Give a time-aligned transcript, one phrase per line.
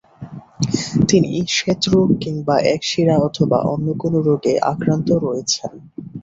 [1.09, 5.71] তিনি শ্বেত রোগ কিংবা একশিরা অথবা অন্য কোন রোগে আক্রান্ত রয়েছেন।